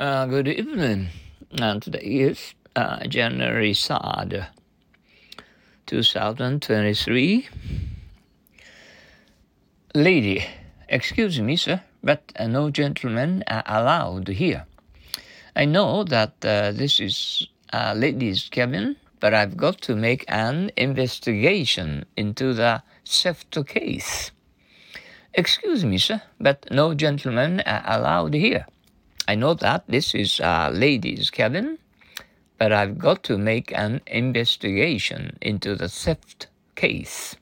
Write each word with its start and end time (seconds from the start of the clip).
Uh, 0.00 0.24
good 0.24 0.48
evening. 0.48 1.08
And 1.60 1.82
today 1.82 2.00
is 2.00 2.54
uh, 2.74 3.06
January 3.06 3.72
3rd, 3.74 4.46
2023. 5.84 7.48
Lady, 9.94 10.46
excuse 10.88 11.38
me, 11.42 11.54
sir, 11.54 11.82
but 12.02 12.32
uh, 12.36 12.46
no 12.46 12.70
gentlemen 12.70 13.44
are 13.46 13.62
allowed 13.66 14.28
here. 14.28 14.64
I 15.54 15.66
know 15.66 16.04
that 16.04 16.32
uh, 16.46 16.72
this 16.72 16.98
is 16.98 17.46
a 17.70 17.94
lady's 17.94 18.48
cabin, 18.48 18.96
but 19.20 19.34
I've 19.34 19.58
got 19.58 19.82
to 19.82 19.94
make 19.94 20.24
an 20.28 20.70
investigation 20.78 22.06
into 22.16 22.54
the 22.54 22.82
theft 23.04 23.58
case. 23.66 24.30
Excuse 25.34 25.84
me, 25.84 25.98
sir, 25.98 26.22
but 26.40 26.66
no 26.70 26.94
gentlemen 26.94 27.60
are 27.66 27.82
allowed 27.84 28.32
here. 28.32 28.64
I 29.30 29.36
know 29.36 29.54
that 29.54 29.84
this 29.86 30.12
is 30.12 30.40
a 30.40 30.70
ladies' 30.72 31.30
cabin, 31.30 31.78
but 32.58 32.72
I've 32.72 32.98
got 32.98 33.22
to 33.30 33.38
make 33.38 33.72
an 33.72 34.00
investigation 34.08 35.38
into 35.40 35.76
the 35.76 35.88
theft 35.88 36.48
case. 36.74 37.36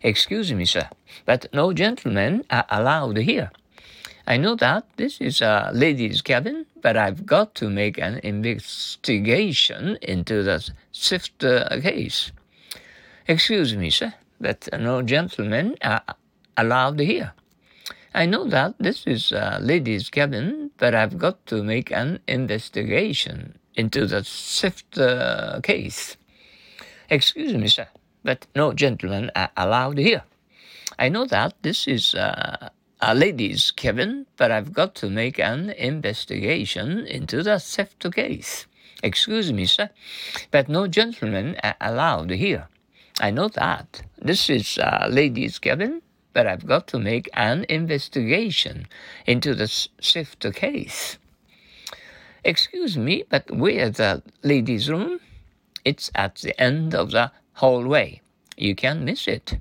Excuse 0.00 0.50
me, 0.54 0.64
sir, 0.64 0.88
but 1.26 1.46
no 1.52 1.74
gentlemen 1.74 2.46
are 2.48 2.64
uh, 2.70 2.78
allowed 2.78 3.18
here. 3.18 3.50
I 4.26 4.38
know 4.38 4.54
that 4.54 4.84
this 4.96 5.20
is 5.20 5.42
a 5.42 5.70
ladies' 5.74 6.22
cabin, 6.22 6.64
but 6.80 6.96
I've 6.96 7.26
got 7.26 7.54
to 7.56 7.68
make 7.68 7.98
an 7.98 8.20
investigation 8.22 9.98
into 10.00 10.42
the 10.42 10.72
theft 10.90 11.44
case. 11.82 12.32
Excuse 13.28 13.76
me, 13.76 13.90
sir, 13.90 14.14
but 14.40 14.70
no 14.72 15.02
gentlemen 15.02 15.76
are 15.82 16.02
allowed 16.56 16.98
here. 17.00 17.34
I 18.12 18.26
know 18.26 18.44
that 18.46 18.74
this 18.80 19.06
is 19.06 19.30
a 19.30 19.58
lady's 19.62 20.10
cabin, 20.10 20.72
but 20.78 20.94
I've 20.96 21.16
got 21.16 21.46
to 21.46 21.62
make 21.62 21.92
an 21.92 22.18
investigation 22.26 23.58
into 23.76 24.04
the 24.06 24.24
theft 24.24 24.98
uh, 24.98 25.60
case. 25.62 26.16
Excuse 27.08 27.54
me, 27.54 27.68
sir, 27.68 27.86
but 28.24 28.46
no 28.56 28.72
gentlemen 28.72 29.30
are 29.36 29.50
allowed 29.56 29.98
here. 29.98 30.24
I 30.98 31.08
know 31.08 31.24
that 31.26 31.54
this 31.62 31.86
is 31.86 32.16
uh, 32.16 32.70
a 33.00 33.14
lady's 33.14 33.70
cabin, 33.70 34.26
but 34.36 34.50
I've 34.50 34.72
got 34.72 34.96
to 34.96 35.08
make 35.08 35.38
an 35.38 35.70
investigation 35.70 37.06
into 37.06 37.44
the 37.44 37.60
theft 37.60 38.12
case. 38.12 38.66
Excuse 39.04 39.52
me, 39.52 39.66
sir, 39.66 39.88
but 40.50 40.68
no 40.68 40.88
gentlemen 40.88 41.56
are 41.62 41.76
allowed 41.80 42.30
here. 42.30 42.66
I 43.20 43.30
know 43.30 43.48
that 43.48 44.02
this 44.18 44.50
is 44.50 44.78
a 44.78 45.06
lady's 45.08 45.60
cabin, 45.60 46.02
but 46.32 46.46
I've 46.46 46.66
got 46.66 46.86
to 46.88 46.98
make 46.98 47.28
an 47.34 47.66
investigation 47.68 48.86
into 49.26 49.54
the 49.54 49.66
theft 49.66 50.46
case. 50.54 51.18
Excuse 52.44 52.96
me, 52.96 53.24
but 53.28 53.50
where's 53.50 53.96
the 53.96 54.22
ladies' 54.42 54.88
room? 54.88 55.20
It's 55.84 56.10
at 56.14 56.36
the 56.36 56.58
end 56.60 56.94
of 56.94 57.10
the 57.10 57.32
hallway. 57.54 58.20
You 58.56 58.74
can't 58.74 59.02
miss 59.02 59.28
it. 59.28 59.58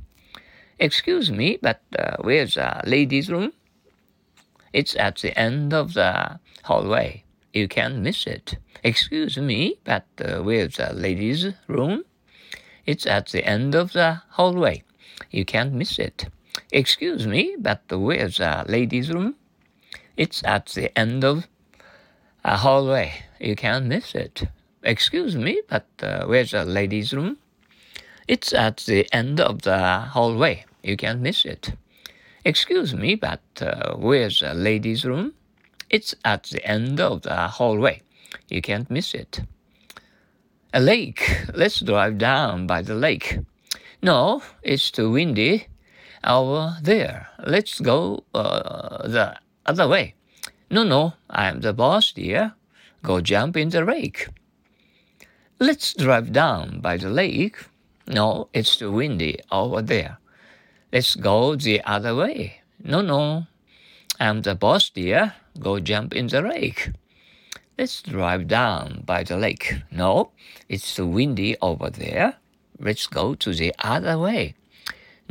Excuse 0.80 1.32
me, 1.32 1.58
but 1.62 1.82
uh, 1.98 2.18
where's 2.22 2.56
the 2.56 2.82
ladies' 2.86 3.30
room? 3.30 3.52
It's 4.72 4.96
at 4.96 5.18
the 5.18 5.38
end 5.38 5.74
of 5.74 5.94
the 5.94 6.40
hallway. 6.64 7.24
You 7.54 7.68
can't 7.68 7.98
miss 7.98 8.28
it. 8.28 8.58
Excuse 8.84 9.38
me, 9.38 9.80
but 9.84 10.06
uh, 10.24 10.40
where's 10.40 10.78
the 10.78 10.94
ladies' 10.94 11.54
room? 11.68 12.04
It's 12.86 13.06
at 13.06 13.28
the 13.28 13.44
end 13.44 13.76
of 13.76 13.92
the 13.94 14.22
hallway. 14.30 14.84
You 15.32 15.44
can't 15.44 15.74
miss 15.74 16.00
it. 16.00 16.28
Excuse 16.72 17.26
me, 17.26 17.56
but 17.58 17.82
where's 17.90 18.38
the 18.38 18.64
ladies' 18.68 19.10
room? 19.12 19.34
It's 20.16 20.44
at 20.44 20.68
the 20.68 20.96
end 20.98 21.24
of 21.24 21.48
a 22.44 22.58
hallway. 22.58 23.24
You 23.40 23.56
can't 23.56 23.88
miss 23.88 24.14
it. 24.14 24.44
Excuse 24.84 25.36
me, 25.36 25.62
but 25.68 25.88
uh, 26.04 26.28
where's 26.28 26.52
the 26.52 26.66
ladies' 26.66 27.12
room? 27.12 27.38
It's 28.28 28.54
at 28.54 28.78
the 28.86 29.08
end 29.12 29.42
of 29.42 29.64
the 29.64 29.80
hallway. 30.14 30.66
You 30.84 30.96
can't 30.96 31.22
miss 31.22 31.44
it. 31.44 31.74
Excuse 32.46 32.94
me, 32.94 33.16
but 33.16 33.42
uh, 33.60 33.96
where's 33.96 34.42
the 34.42 34.54
ladies' 34.54 35.06
room? 35.06 35.34
It's 35.90 36.14
at 36.24 36.44
the 36.44 36.64
end 36.64 37.00
of 37.00 37.24
the 37.24 37.48
hallway. 37.48 38.04
You 38.48 38.62
can't 38.62 38.92
miss 38.92 39.16
it. 39.16 39.42
A 40.72 40.80
lake. 40.80 41.48
Let's 41.56 41.80
drive 41.80 42.20
down 42.20 42.68
by 42.68 42.84
the 42.84 42.94
lake. 42.94 43.40
No, 44.04 44.44
it's 44.62 44.92
too 44.92 45.10
windy 45.10 45.66
over 46.24 46.78
there. 46.82 47.28
Let's 47.46 47.80
go 47.80 48.24
uh, 48.34 49.08
the 49.08 49.36
other 49.66 49.88
way. 49.88 50.16
No, 50.70 50.84
no, 50.84 51.14
I'm 51.30 51.62
the 51.62 51.74
boss, 51.74 52.12
dear. 52.12 52.54
Go 53.04 53.22
jump 53.22 53.58
in 53.58 53.70
the 53.70 53.84
lake. 53.84 54.28
Let's 55.60 55.94
drive 55.94 56.32
down 56.32 56.80
by 56.80 56.98
the 56.98 57.10
lake. 57.10 57.58
No, 58.08 58.50
it's 58.54 58.76
too 58.76 58.92
windy 58.92 59.40
over 59.52 59.82
there. 59.82 60.18
Let's 60.92 61.16
go 61.16 61.56
the 61.56 61.82
other 61.84 62.16
way. 62.16 62.62
No, 62.84 63.02
no, 63.02 63.48
I'm 64.20 64.42
the 64.42 64.56
boss, 64.56 64.90
dear. 64.90 65.34
Go 65.60 65.80
jump 65.80 66.14
in 66.14 66.28
the 66.28 66.42
lake. 66.42 66.92
Let's 67.78 68.02
drive 68.02 68.48
down 68.48 69.04
by 69.06 69.24
the 69.24 69.38
lake. 69.38 69.76
No, 69.92 70.32
it's 70.68 70.96
too 70.96 71.08
windy 71.08 71.56
over 71.62 71.90
there. 71.90 72.36
Let's 72.80 73.08
go 73.08 73.36
to 73.36 73.54
the 73.54 73.74
other 73.80 74.18
way. 74.18 74.56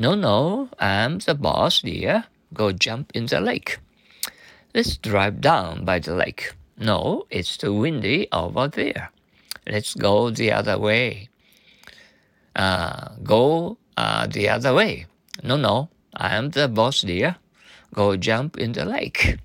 No, 0.01 0.15
no, 0.15 0.69
I'm 0.79 1.19
the 1.19 1.35
boss, 1.35 1.83
dear. 1.83 2.27
Go 2.55 2.71
jump 2.71 3.11
in 3.15 3.27
the 3.27 3.41
lake. 3.41 3.79
Let's 4.73 4.97
drive 4.97 5.41
down 5.41 5.85
by 5.85 5.99
the 5.99 6.15
lake. 6.15 6.55
No, 6.79 7.27
it's 7.31 7.57
too 7.57 7.75
windy 7.75 8.29
over 8.31 8.69
there. 8.69 9.11
Let's 9.67 9.95
go 9.95 10.31
the 10.31 10.53
other 10.53 10.79
way. 10.79 11.31
Uh, 12.55 13.09
go 13.25 13.79
uh, 13.97 14.29
the 14.29 14.49
other 14.49 14.73
way. 14.73 15.07
No, 15.43 15.57
no, 15.57 15.89
I'm 16.15 16.51
the 16.51 16.69
boss, 16.69 17.03
dear. 17.03 17.35
Go 17.93 18.17
jump 18.17 18.57
in 18.57 18.73
the 18.73 18.85
lake. 18.85 19.39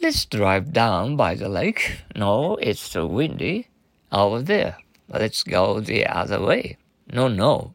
Let's 0.00 0.24
drive 0.24 0.72
down 0.72 1.16
by 1.16 1.34
the 1.34 1.50
lake. 1.50 2.00
No, 2.16 2.56
it's 2.56 2.88
too 2.88 3.06
windy 3.06 3.68
over 4.10 4.40
there. 4.40 4.78
Let's 5.10 5.42
go 5.42 5.80
the 5.80 6.06
other 6.06 6.40
way. 6.40 6.78
No, 7.12 7.28
no, 7.28 7.74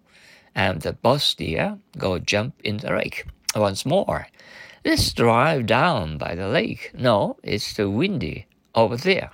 and 0.55 0.81
the 0.81 0.93
boss 0.93 1.35
dear 1.35 1.77
go 1.97 2.19
jump 2.19 2.55
in 2.63 2.77
the 2.77 2.91
lake. 2.91 3.25
Once 3.55 3.85
more, 3.85 4.27
let's 4.85 5.11
drive 5.13 5.65
down 5.65 6.17
by 6.17 6.35
the 6.35 6.47
lake. 6.47 6.91
No, 6.93 7.37
it's 7.43 7.73
too 7.73 7.89
windy 7.89 8.47
over 8.75 8.97
there. 8.97 9.31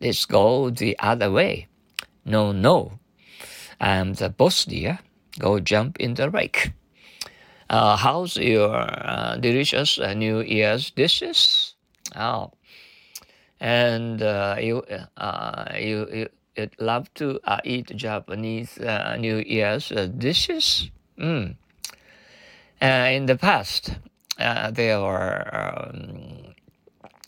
Let's 0.00 0.26
go 0.26 0.70
the 0.70 0.96
other 0.98 1.30
way. 1.30 1.68
No, 2.24 2.52
no, 2.52 2.98
I'm 3.80 4.14
the 4.14 4.28
boss 4.28 4.64
dear. 4.64 4.98
Go 5.38 5.60
jump 5.60 5.98
in 6.00 6.14
the 6.14 6.28
lake. 6.28 6.72
Uh, 7.68 7.96
how's 7.96 8.36
your 8.36 8.74
uh, 8.74 9.36
delicious 9.36 9.98
uh, 9.98 10.14
New 10.14 10.40
Year's 10.40 10.90
dishes? 10.90 11.74
Oh, 12.14 12.52
and 13.60 14.22
uh, 14.22 14.56
you, 14.60 14.82
uh, 15.16 15.64
you, 15.78 16.08
you 16.12 16.28
it 16.56 16.74
love 16.80 17.12
to 17.14 17.40
uh, 17.44 17.60
eat 17.64 17.86
Japanese 17.96 18.78
uh, 18.78 19.16
New 19.18 19.38
Year's 19.38 19.92
uh, 19.92 20.06
dishes. 20.06 20.90
Mm. 21.18 21.56
in 22.80 23.26
the 23.26 23.36
past, 23.36 23.96
uh, 24.38 24.70
they 24.70 24.96
were 24.96 25.48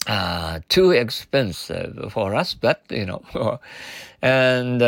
um, 0.09 0.61
too 0.69 0.91
expensive 0.91 2.13
for 2.13 2.35
us, 2.35 2.55
but 2.55 2.83
you 2.91 3.07
know, 3.07 3.23
and 4.23 4.83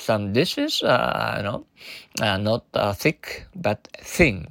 some 0.00 0.32
dishes, 0.32 0.80
you 0.82 0.88
know, 0.88 1.66
not 2.20 2.64
thick 2.96 3.46
but 3.54 3.88
thin. 4.00 4.48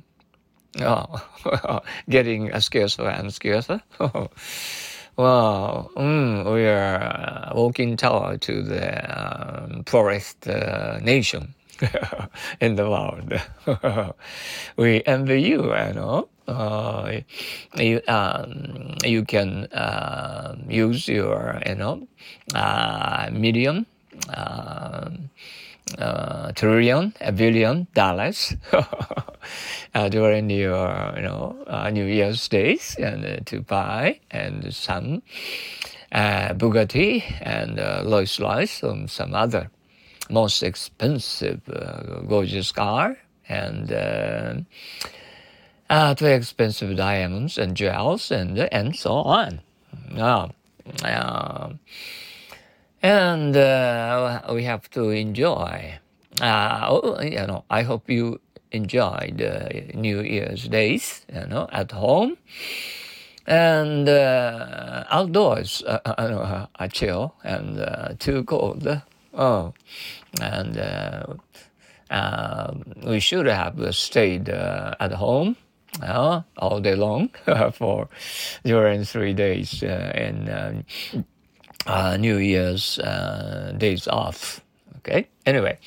Oh, 0.82 1.80
getting 2.10 2.52
scarcer 2.60 3.08
and 3.08 3.34
scarcer. 3.34 3.82
Well, 5.18 5.92
mm, 5.96 6.54
we 6.54 6.66
are 6.68 6.96
uh, 7.02 7.52
walking 7.56 7.96
toward 7.96 8.42
to 8.44 8.62
the 8.62 8.84
um, 9.18 9.84
poorest 9.86 10.48
uh, 10.48 11.00
nation 11.02 11.54
in 12.60 12.76
the 12.76 12.90
world. 12.90 13.32
we 14.78 15.02
envy 15.06 15.42
you, 15.42 15.64
you 15.74 15.94
know. 15.94 16.28
Uh, 16.48 17.22
you 17.76 18.02
um, 18.08 18.96
you 19.04 19.24
can 19.26 19.66
uh, 19.74 20.56
use 20.68 21.08
your 21.08 21.60
you 21.66 21.76
know 21.76 22.08
uh, 22.54 23.30
million 23.32 23.86
um, 24.36 25.30
uh, 25.98 26.52
trillion, 26.54 27.14
a 27.22 27.32
billion 27.32 27.88
dollars 27.96 28.56
uh, 29.94 30.10
during 30.10 30.50
your, 30.50 31.14
you 31.16 31.22
know, 31.22 31.56
uh, 31.68 31.90
New 31.90 32.06
Year's 32.06 32.48
days 32.48 32.96
and 33.00 33.26
uh, 33.26 33.38
to 33.46 33.62
buy 33.62 34.20
and 34.32 34.74
some 34.74 35.22
uh, 36.12 36.54
Bugatti 36.54 37.24
and 37.42 37.80
uh, 37.80 38.04
Rolls 38.06 38.40
Royce 38.40 38.84
and 38.84 39.10
some 39.10 39.34
other 39.34 39.70
most 40.30 40.64
expensive, 40.64 41.62
uh, 41.70 42.22
gorgeous 42.22 42.72
car 42.72 43.18
and 43.48 43.92
uh, 45.90 46.16
too 46.16 46.26
expensive 46.26 46.96
diamonds 46.96 47.58
and 47.58 47.76
jewels 47.76 48.32
and 48.32 48.58
and 48.58 48.96
so 48.96 49.12
on. 49.12 49.62
Uh, 50.18 50.50
uh, 51.04 51.74
and 53.02 53.56
uh, 53.56 54.42
we 54.52 54.64
have 54.64 54.90
to 54.92 55.10
enjoy. 55.10 56.00
Uh, 56.42 56.88
oh, 56.90 57.22
you 57.22 57.46
know, 57.48 57.64
I 57.70 57.84
hope 57.84 58.10
you 58.10 58.40
enjoyed 58.72 59.42
New 59.94 60.22
Year's 60.22 60.68
days, 60.68 61.26
you 61.34 61.48
know, 61.48 61.68
at 61.72 61.92
home 61.92 62.38
and 63.48 64.10
uh, 64.10 65.04
outdoors 65.10 65.84
uh, 65.86 66.00
uh, 66.06 66.66
uh, 66.80 66.88
chill 66.88 67.36
and 67.44 67.80
uh, 67.80 68.14
too 68.20 68.44
cold. 68.44 69.02
Oh, 69.34 69.74
and 70.42 70.78
uh, 70.78 71.26
um, 72.10 72.84
we 73.06 73.20
should 73.20 73.46
have 73.46 73.96
stayed 73.96 74.50
uh, 74.50 74.96
at 75.00 75.12
home 75.12 75.58
all 76.58 76.80
day 76.82 76.96
long 76.96 77.30
for 77.74 78.10
during 78.64 79.04
three 79.04 79.34
days 79.34 79.84
in 79.84 80.86
New 82.20 82.38
Year's 82.38 83.00
days 83.78 84.08
off. 84.08 84.62
Okay. 84.98 85.28
Anyway, 85.46 85.78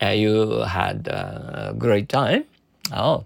you 0.00 0.60
had 0.62 1.08
a 1.08 1.74
great 1.76 2.08
time. 2.08 2.44
Oh. 2.92 3.24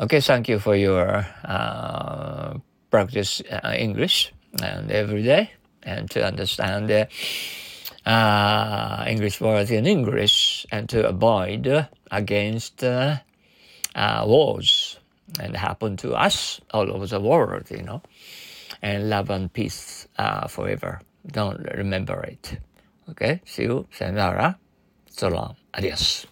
Okay, 0.00 0.20
thank 0.20 0.48
you 0.48 0.58
for 0.58 0.74
your 0.74 1.26
uh, 1.44 2.54
practice 2.90 3.42
uh, 3.50 3.74
English 3.76 4.32
and 4.62 4.90
every 4.90 5.22
day 5.22 5.50
and 5.82 6.10
to 6.10 6.24
understand 6.24 6.90
uh, 8.06 9.04
English 9.06 9.40
words 9.40 9.70
in 9.70 9.86
English 9.86 10.66
and 10.72 10.88
to 10.88 11.06
avoid 11.06 11.86
against 12.10 12.82
uh, 12.82 13.16
uh, 13.94 14.24
wars 14.26 14.98
and 15.38 15.56
happen 15.56 15.96
to 15.98 16.14
us 16.14 16.60
all 16.72 16.90
over 16.90 17.06
the 17.06 17.20
world, 17.20 17.70
you 17.70 17.82
know, 17.82 18.02
and 18.82 19.10
love 19.10 19.30
and 19.30 19.52
peace 19.52 20.08
uh, 20.18 20.48
forever. 20.48 21.00
Don't 21.26 21.60
remember 21.76 22.22
it. 22.22 22.58
Okay, 23.10 23.40
see 23.44 23.64
you. 23.64 23.86
Sayonara. 23.92 24.58
So 25.10 25.28
long. 25.28 25.56
Adios. 25.74 26.29